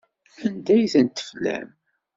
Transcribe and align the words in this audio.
Anda 0.45 0.71
ay 0.75 0.85
tent-teflam? 0.93 1.69